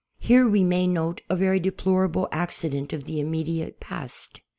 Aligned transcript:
Here 0.17 0.49
we 0.49 0.63
may 0.63 0.87
note 0.87 1.21
a 1.29 1.35
very 1.35 1.59
deplorable 1.59 2.27
accident 2.31 2.91
of 2.91 3.03
the 3.03 3.19
immediate 3.19 3.79
past. 3.79 4.41